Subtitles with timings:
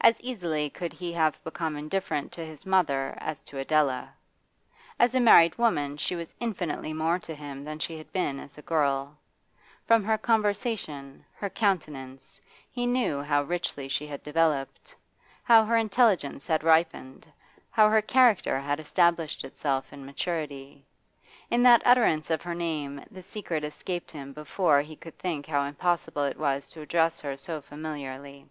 [0.00, 4.14] As easily could he have become indifferent to his mother as to Adela.
[4.96, 8.56] As a married woman she was infinitely more to him than she had been as
[8.56, 9.18] a girl;
[9.84, 12.40] from her conversation, her countenance,
[12.70, 14.94] he knew how richly she had developed,
[15.42, 17.26] how her intelligence had ripened
[17.72, 20.86] how her character had established itself in maturity.
[21.50, 25.64] In that utterance of her name the secret escaped him before he could think how
[25.64, 28.46] impossible it was to address her so familiarly.